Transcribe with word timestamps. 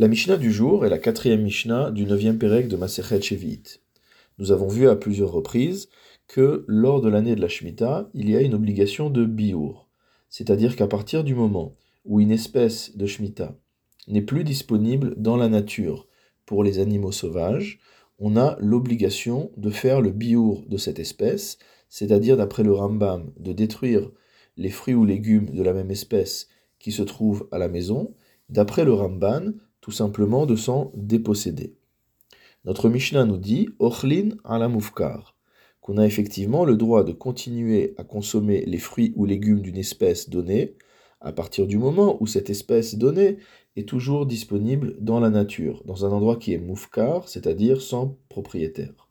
La 0.00 0.06
Mishnah 0.06 0.36
du 0.36 0.52
jour 0.52 0.86
est 0.86 0.90
la 0.90 0.98
quatrième 0.98 1.42
Mishnah 1.42 1.90
du 1.90 2.04
neuvième 2.04 2.38
Pérec 2.38 2.68
de 2.68 2.76
Masechet 2.76 3.20
Shevit. 3.20 3.80
Nous 4.38 4.52
avons 4.52 4.68
vu 4.68 4.88
à 4.88 4.94
plusieurs 4.94 5.32
reprises 5.32 5.88
que 6.28 6.64
lors 6.68 7.00
de 7.00 7.08
l'année 7.08 7.34
de 7.34 7.40
la 7.40 7.48
Shemitah, 7.48 8.08
il 8.14 8.30
y 8.30 8.36
a 8.36 8.40
une 8.40 8.54
obligation 8.54 9.10
de 9.10 9.24
biour, 9.24 9.88
c'est-à-dire 10.28 10.76
qu'à 10.76 10.86
partir 10.86 11.24
du 11.24 11.34
moment 11.34 11.74
où 12.04 12.20
une 12.20 12.30
espèce 12.30 12.96
de 12.96 13.06
Shemitah 13.06 13.56
n'est 14.06 14.22
plus 14.22 14.44
disponible 14.44 15.16
dans 15.16 15.36
la 15.36 15.48
nature 15.48 16.06
pour 16.46 16.62
les 16.62 16.78
animaux 16.78 17.10
sauvages, 17.10 17.80
on 18.20 18.36
a 18.36 18.56
l'obligation 18.60 19.50
de 19.56 19.70
faire 19.70 20.00
le 20.00 20.12
biour 20.12 20.64
de 20.68 20.76
cette 20.76 21.00
espèce, 21.00 21.58
c'est-à-dire 21.88 22.36
d'après 22.36 22.62
le 22.62 22.72
Rambam, 22.72 23.32
de 23.36 23.52
détruire 23.52 24.12
les 24.56 24.70
fruits 24.70 24.94
ou 24.94 25.04
légumes 25.04 25.50
de 25.50 25.62
la 25.64 25.72
même 25.72 25.90
espèce 25.90 26.46
qui 26.78 26.92
se 26.92 27.02
trouvent 27.02 27.48
à 27.50 27.58
la 27.58 27.66
maison, 27.66 28.14
d'après 28.48 28.84
le 28.84 28.92
Ramban, 28.92 29.54
tout 29.88 29.92
simplement 29.92 30.44
de 30.44 30.54
s'en 30.54 30.92
déposséder. 30.94 31.74
Notre 32.66 32.90
Mishnah 32.90 33.24
nous 33.24 33.38
dit 33.38 33.70
Ochlin 33.78 34.36
ala 34.44 34.68
mufkar, 34.68 35.34
qu'on 35.80 35.96
a 35.96 36.04
effectivement 36.04 36.66
le 36.66 36.76
droit 36.76 37.04
de 37.04 37.12
continuer 37.12 37.94
à 37.96 38.04
consommer 38.04 38.66
les 38.66 38.76
fruits 38.76 39.14
ou 39.16 39.24
légumes 39.24 39.62
d'une 39.62 39.78
espèce 39.78 40.28
donnée 40.28 40.76
à 41.22 41.32
partir 41.32 41.66
du 41.66 41.78
moment 41.78 42.18
où 42.20 42.26
cette 42.26 42.50
espèce 42.50 42.96
donnée 42.96 43.38
est 43.76 43.88
toujours 43.88 44.26
disponible 44.26 44.94
dans 45.00 45.20
la 45.20 45.30
nature, 45.30 45.82
dans 45.86 46.04
un 46.04 46.10
endroit 46.10 46.36
qui 46.36 46.52
est 46.52 46.58
mufkar, 46.58 47.26
c'est-à-dire 47.26 47.80
sans 47.80 48.18
propriétaire. 48.28 49.08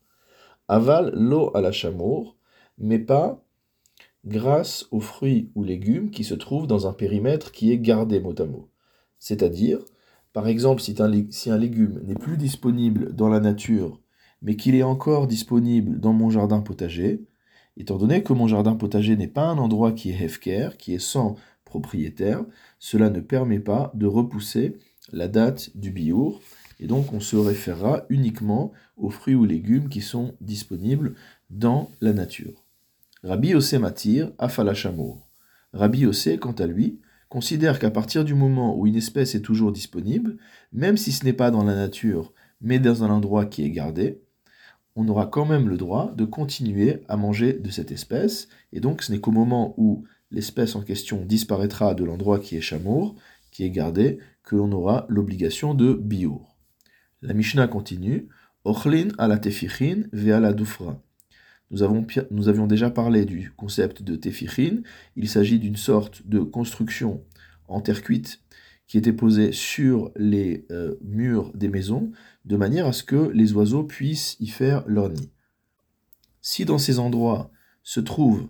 Aval 0.67 1.09
l'eau 1.15 1.49
à 1.55 1.61
la 1.61 1.71
chamour, 1.71 2.37
mais 2.77 2.99
pas 2.99 3.43
grâce 4.25 4.87
aux 4.91 4.99
fruits 4.99 5.49
ou 5.55 5.63
légumes 5.63 6.11
qui 6.11 6.23
se 6.23 6.35
trouvent 6.35 6.67
dans 6.67 6.85
un 6.85 6.93
périmètre 6.93 7.51
qui 7.51 7.71
est 7.71 7.79
gardé 7.79 8.19
mot 8.19 8.39
à 8.39 8.45
mot. 8.45 8.69
C'est-à-dire, 9.17 9.79
par 10.37 10.47
exemple, 10.47 10.83
si 10.83 10.93
un, 10.99 11.57
légume 11.57 11.99
n'est 12.03 12.13
plus 12.13 12.37
disponible 12.37 13.11
dans 13.15 13.27
la 13.27 13.39
nature, 13.39 13.99
mais 14.43 14.55
qu'il 14.55 14.75
est 14.75 14.83
encore 14.83 15.25
disponible 15.25 15.99
dans 15.99 16.13
mon 16.13 16.29
jardin 16.29 16.61
potager, 16.61 17.25
étant 17.75 17.97
donné 17.97 18.21
que 18.21 18.33
mon 18.33 18.45
jardin 18.45 18.75
potager 18.75 19.17
n'est 19.17 19.27
pas 19.27 19.47
un 19.47 19.57
endroit 19.57 19.93
qui 19.93 20.11
est 20.11 20.21
hefker, 20.21 20.77
qui 20.77 20.93
est 20.93 20.99
sans 20.99 21.37
propriétaire, 21.65 22.45
cela 22.77 23.09
ne 23.09 23.19
permet 23.19 23.57
pas 23.57 23.91
de 23.95 24.05
repousser 24.05 24.77
la 25.11 25.27
date 25.27 25.75
du 25.75 25.89
biour, 25.89 26.39
et 26.79 26.85
donc 26.85 27.13
on 27.13 27.19
se 27.19 27.35
référera 27.35 28.03
uniquement 28.09 28.73
aux 28.95 29.09
fruits 29.09 29.33
ou 29.33 29.43
légumes 29.43 29.89
qui 29.89 30.01
sont 30.01 30.35
disponibles 30.39 31.15
dans 31.49 31.89
la 31.99 32.13
nature. 32.13 32.63
Rabbi 33.23 33.47
Yossé 33.47 33.79
Matir, 33.79 34.31
Afalachamour. 34.37 35.27
Rabbi 35.73 36.01
Yossé, 36.01 36.37
quant 36.37 36.51
à 36.51 36.67
lui, 36.67 36.99
considère 37.29 37.79
qu'à 37.79 37.91
partir 37.91 38.23
du 38.23 38.33
moment 38.33 38.77
où 38.77 38.87
une 38.87 38.95
espèce 38.95 39.35
est 39.35 39.41
toujours 39.41 39.71
disponible, 39.71 40.37
même 40.71 40.97
si 40.97 41.11
ce 41.11 41.25
n'est 41.25 41.33
pas 41.33 41.51
dans 41.51 41.63
la 41.63 41.75
nature, 41.75 42.33
mais 42.61 42.79
dans 42.79 43.03
un 43.03 43.09
endroit 43.09 43.45
qui 43.45 43.63
est 43.63 43.71
gardé, 43.71 44.21
on 44.95 45.07
aura 45.07 45.27
quand 45.27 45.45
même 45.45 45.69
le 45.69 45.77
droit 45.77 46.11
de 46.15 46.25
continuer 46.25 47.03
à 47.07 47.17
manger 47.17 47.53
de 47.53 47.69
cette 47.69 47.91
espèce, 47.91 48.47
et 48.73 48.79
donc 48.79 49.03
ce 49.03 49.11
n'est 49.11 49.19
qu'au 49.19 49.31
moment 49.31 49.75
où 49.77 50.05
l'espèce 50.31 50.75
en 50.75 50.81
question 50.81 51.23
disparaîtra 51.23 51.93
de 51.93 52.03
l'endroit 52.03 52.39
qui 52.39 52.57
est 52.57 52.61
chamour, 52.61 53.15
qui 53.51 53.63
est 53.63 53.69
gardé, 53.69 54.19
que 54.43 54.55
l'on 54.55 54.71
aura 54.71 55.05
l'obligation 55.09 55.73
de 55.73 55.93
biour. 55.93 56.57
La 57.21 57.33
Mishnah 57.33 57.67
continue, 57.67 58.27
Ochlin 58.63 59.09
ala 59.17 59.37
tefichin 59.37 60.03
ve 60.11 60.31
ala 60.31 60.53
dufra. 60.53 61.01
Nous, 61.69 61.83
avions 62.47 62.67
déjà 62.67 62.89
parlé 62.89 63.25
du 63.25 63.51
concept 63.51 64.01
de 64.01 64.15
tefirine. 64.15 64.83
Il 65.15 65.27
s'agit 65.27 65.59
d'une 65.59 65.75
sorte 65.75 66.25
de 66.25 66.39
construction 66.39 67.23
en 67.67 67.81
terre 67.81 68.01
cuite 68.01 68.41
qui 68.87 68.97
était 68.97 69.13
posée 69.13 69.51
sur 69.51 70.11
les 70.15 70.65
euh, 70.71 70.95
murs 71.01 71.51
des 71.53 71.67
maisons 71.67 72.11
de 72.45 72.55
manière 72.55 72.85
à 72.85 72.93
ce 72.93 73.03
que 73.03 73.29
les 73.33 73.51
oiseaux 73.51 73.83
puissent 73.83 74.37
y 74.39 74.47
faire 74.47 74.87
leur 74.87 75.09
nid. 75.09 75.29
Si 76.39 76.63
dans 76.63 76.77
ces 76.77 76.99
endroits 76.99 77.51
se 77.83 77.99
trouve 77.99 78.47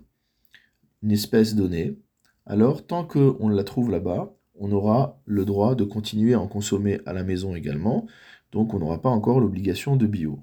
une 1.01 1.11
espèce 1.11 1.55
donnée, 1.55 1.97
alors 2.45 2.85
tant 2.85 3.03
qu'on 3.03 3.49
la 3.49 3.63
trouve 3.63 3.89
là-bas, 3.89 4.35
on 4.53 4.71
aura 4.71 5.19
le 5.25 5.43
droit 5.43 5.73
de 5.73 5.83
continuer 5.83 6.35
à 6.35 6.39
en 6.39 6.47
consommer 6.47 6.99
à 7.07 7.13
la 7.13 7.23
maison 7.23 7.55
également, 7.55 8.05
donc 8.51 8.75
on 8.75 8.79
n'aura 8.79 9.01
pas 9.01 9.09
encore 9.09 9.39
l'obligation 9.39 9.95
de 9.95 10.05
bio. 10.05 10.39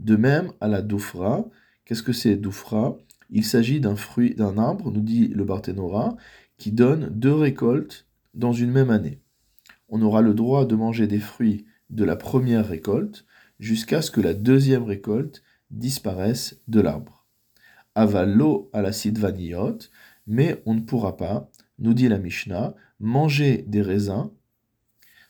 De 0.00 0.16
même, 0.16 0.52
à 0.60 0.66
la 0.66 0.82
doufra, 0.82 1.48
Qu'est-ce 1.90 2.04
que 2.04 2.12
c'est 2.12 2.36
Doufra? 2.36 2.96
Il 3.30 3.44
s'agit 3.44 3.80
d'un 3.80 3.96
fruit, 3.96 4.36
d'un 4.36 4.58
arbre, 4.58 4.92
nous 4.92 5.00
dit 5.00 5.26
le 5.26 5.42
Barthénora, 5.42 6.16
qui 6.56 6.70
donne 6.70 7.08
deux 7.08 7.34
récoltes 7.34 8.06
dans 8.32 8.52
une 8.52 8.70
même 8.70 8.90
année. 8.90 9.20
On 9.88 10.00
aura 10.00 10.22
le 10.22 10.32
droit 10.32 10.66
de 10.66 10.76
manger 10.76 11.08
des 11.08 11.18
fruits 11.18 11.66
de 11.88 12.04
la 12.04 12.14
première 12.14 12.68
récolte 12.68 13.26
jusqu'à 13.58 14.02
ce 14.02 14.12
que 14.12 14.20
la 14.20 14.34
deuxième 14.34 14.84
récolte 14.84 15.42
disparaisse 15.72 16.60
de 16.68 16.80
l'arbre. 16.80 17.26
Avalo 17.96 18.70
à 18.72 18.82
l'acide 18.82 19.18
vanillote, 19.18 19.90
mais 20.28 20.62
on 20.66 20.74
ne 20.74 20.82
pourra 20.82 21.16
pas, 21.16 21.50
nous 21.80 21.92
dit 21.92 22.06
la 22.06 22.18
Mishnah, 22.18 22.72
manger 23.00 23.64
des 23.66 23.82
raisins 23.82 24.30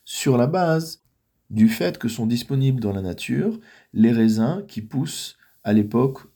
sur 0.04 0.36
la 0.36 0.46
base 0.46 1.02
du 1.48 1.70
fait 1.70 1.96
que 1.96 2.08
sont 2.08 2.26
disponibles 2.26 2.82
dans 2.82 2.92
la 2.92 3.00
nature 3.00 3.58
les 3.94 4.12
raisins 4.12 4.62
qui 4.68 4.82
poussent 4.82 5.38
à 5.64 5.72
l'époque 5.72 6.26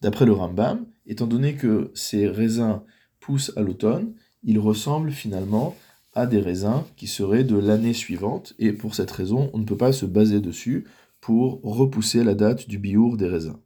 D'après 0.00 0.26
le 0.26 0.32
Rambam, 0.32 0.86
étant 1.06 1.26
donné 1.26 1.54
que 1.54 1.90
ces 1.94 2.26
raisins 2.26 2.80
poussent 3.20 3.52
à 3.56 3.62
l'automne, 3.62 4.14
ils 4.42 4.58
ressemblent 4.58 5.12
finalement 5.12 5.76
à 6.14 6.26
des 6.26 6.40
raisins 6.40 6.82
qui 6.96 7.06
seraient 7.06 7.44
de 7.44 7.56
l'année 7.56 7.94
suivante, 7.94 8.54
et 8.58 8.72
pour 8.72 8.94
cette 8.94 9.10
raison, 9.10 9.50
on 9.54 9.58
ne 9.58 9.64
peut 9.64 9.76
pas 9.76 9.92
se 9.92 10.06
baser 10.06 10.40
dessus 10.40 10.84
pour 11.20 11.60
repousser 11.62 12.24
la 12.24 12.34
date 12.34 12.68
du 12.68 12.78
biour 12.78 13.16
des 13.16 13.28
raisins. 13.28 13.58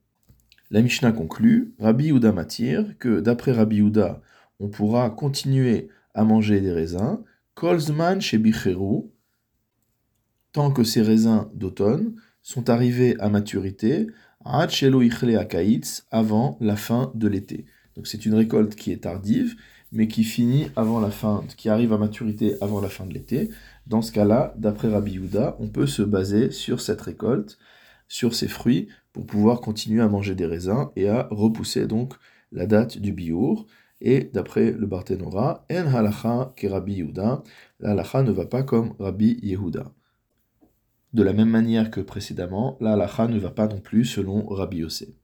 La 0.71 0.83
Mishnah 0.83 1.13
conclut, 1.13 1.75
Rabbi 1.79 2.07
Yuda 2.07 2.33
m'attire 2.33 2.99
que 2.99 3.21
d'après 3.21 3.53
Rabbi 3.53 3.77
Yuda, 3.77 4.21
on 4.61 4.69
pourra 4.69 5.11
continuer 5.11 5.89
à 6.15 6.25
manger 6.25 6.61
des 6.61 6.73
raisins, 6.73 7.21
Kolzman 7.55 8.21
chez 8.21 8.39
Bicheru, 8.39 9.05
tant 10.53 10.71
que 10.71 10.85
ces 10.85 11.03
raisins 11.03 11.49
d'automne 11.55 12.15
sont 12.47 12.71
arrivés 12.71 13.17
à 13.19 13.29
maturité 13.29 14.07
avant 16.13 16.57
la 16.61 16.77
fin 16.77 17.11
de 17.17 17.27
l'été. 17.27 17.65
Donc 17.97 18.07
c'est 18.07 18.25
une 18.25 18.35
récolte 18.35 18.77
qui 18.77 18.93
est 18.93 19.03
tardive, 19.03 19.57
mais 19.91 20.07
qui 20.07 20.23
finit 20.23 20.69
avant 20.77 21.01
la 21.01 21.11
fin, 21.11 21.43
qui 21.57 21.69
arrive 21.69 21.93
à 21.93 21.99
maturité 21.99 22.55
avant 22.61 22.81
la 22.81 22.89
fin 22.89 23.05
de 23.05 23.13
l'été. 23.13 23.51
Dans 23.89 24.01
ce 24.01 24.13
cas-là, 24.13 24.55
d'après 24.59 24.87
Rabbi 24.87 25.15
Yuda, 25.15 25.57
on 25.59 25.67
peut 25.67 25.89
se 25.89 26.03
baser 26.03 26.53
sur 26.53 26.81
cette 26.81 27.01
récolte, 27.01 27.59
sur 28.07 28.33
ces 28.33 28.47
fruits, 28.47 28.87
pour 29.13 29.27
pouvoir 29.27 29.61
continuer 29.61 30.01
à 30.01 30.09
manger 30.09 30.37
des 30.37 30.47
raisins 30.47 30.91
et 30.95 31.09
à 31.09 31.27
repousser 31.33 31.89
donc 31.89 32.15
la 32.53 32.67
date 32.67 32.99
du 32.99 33.13
biour. 33.13 33.67
Et 34.01 34.31
d'après 34.33 34.71
le 34.71 34.87
Barthénora, 34.87 35.67
en 35.69 35.93
halacha 35.93 36.53
ke 36.57 36.69
Rabbi 36.69 36.93
Yehuda, 36.93 37.43
ne 37.81 38.31
va 38.31 38.47
pas 38.47 38.63
comme 38.63 38.95
Rabbi 39.01 39.41
Yehuda. 39.43 39.91
De 41.13 41.23
la 41.23 41.33
même 41.33 41.49
manière 41.49 41.91
que 41.91 42.01
précédemment, 42.01 42.77
la 42.81 42.97
ne 43.29 43.39
va 43.39 43.51
pas 43.51 43.69
non 43.69 43.81
plus 43.81 44.05
selon 44.05 44.47
Rabbi 44.47 44.79
Yossé. 44.79 45.17